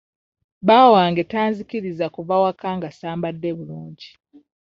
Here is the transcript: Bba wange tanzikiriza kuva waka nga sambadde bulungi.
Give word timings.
Bba 0.61 0.77
wange 0.93 1.21
tanzikiriza 1.31 2.05
kuva 2.15 2.35
waka 2.43 2.67
nga 2.77 2.89
sambadde 2.91 3.49
bulungi. 3.57 4.09